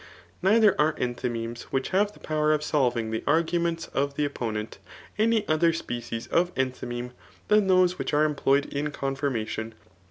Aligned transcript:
Neither 0.41 0.73
are 0.81 0.93
enthymemes 0.93 1.65
which 1.69 1.89
have 1.89 2.11
the 2.11 2.19
power 2.19 2.53
of 2.53 2.63
solving 2.63 3.11
[tht 3.11 3.23
arguments 3.27 3.85
of 3.93 4.15
the 4.15 4.27
opponent^ 4.27 4.77
any 5.19 5.47
other 5.47 5.71
wft^ 5.71 5.99
cies 5.99 6.27
of 6.31 6.51
enthymeme 6.55 7.11
than 7.49 7.67
those 7.67 7.99
which 7.99 8.11
are 8.11 8.25
employed 8.25 8.65
in 8.73 8.89
confirmation. 8.89 9.75